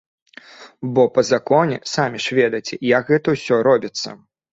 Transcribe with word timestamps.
Бо 0.95 1.03
па 1.17 1.23
законе, 1.31 1.77
самі 1.93 2.17
ж 2.23 2.37
ведаеце, 2.39 2.79
як 2.93 3.13
гэта 3.13 3.27
ўсё 3.37 3.61
робіцца. 3.69 4.09